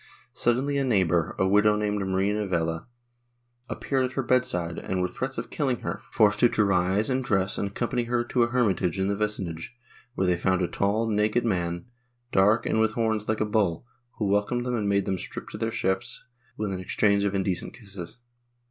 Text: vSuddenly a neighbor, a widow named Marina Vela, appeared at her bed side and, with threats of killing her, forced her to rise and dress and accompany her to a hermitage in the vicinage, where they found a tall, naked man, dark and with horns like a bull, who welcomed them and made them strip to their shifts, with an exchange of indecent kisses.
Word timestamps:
vSuddenly 0.33 0.81
a 0.81 0.83
neighbor, 0.83 1.35
a 1.37 1.47
widow 1.47 1.75
named 1.75 1.99
Marina 1.99 2.47
Vela, 2.47 2.87
appeared 3.69 4.03
at 4.05 4.13
her 4.13 4.23
bed 4.23 4.43
side 4.43 4.79
and, 4.79 4.99
with 4.99 5.11
threats 5.15 5.37
of 5.37 5.51
killing 5.51 5.81
her, 5.81 6.01
forced 6.09 6.41
her 6.41 6.47
to 6.47 6.65
rise 6.65 7.07
and 7.07 7.23
dress 7.23 7.55
and 7.59 7.67
accompany 7.67 8.05
her 8.05 8.23
to 8.23 8.41
a 8.41 8.47
hermitage 8.47 8.97
in 8.97 9.09
the 9.09 9.15
vicinage, 9.15 9.75
where 10.15 10.25
they 10.25 10.35
found 10.37 10.63
a 10.63 10.67
tall, 10.67 11.07
naked 11.07 11.45
man, 11.45 11.85
dark 12.31 12.65
and 12.65 12.79
with 12.79 12.93
horns 12.93 13.29
like 13.29 13.41
a 13.41 13.45
bull, 13.45 13.85
who 14.17 14.25
welcomed 14.25 14.65
them 14.65 14.73
and 14.75 14.89
made 14.89 15.05
them 15.05 15.19
strip 15.19 15.47
to 15.49 15.57
their 15.59 15.69
shifts, 15.71 16.23
with 16.57 16.73
an 16.73 16.79
exchange 16.79 17.23
of 17.23 17.35
indecent 17.35 17.75
kisses. 17.75 18.17